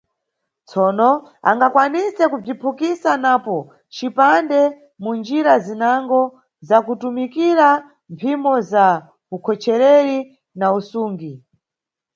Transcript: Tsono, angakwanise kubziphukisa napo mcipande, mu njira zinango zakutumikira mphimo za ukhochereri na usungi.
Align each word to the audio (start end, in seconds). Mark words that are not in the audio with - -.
Tsono, 0.67 1.09
angakwanise 1.49 2.23
kubziphukisa 2.31 3.11
napo 3.23 3.55
mcipande, 3.89 4.61
mu 5.01 5.11
njira 5.19 5.53
zinango 5.65 6.21
zakutumikira 6.67 7.67
mphimo 8.13 8.53
za 8.71 8.87
ukhochereri 9.35 10.17
na 10.59 10.67
usungi. 10.79 11.33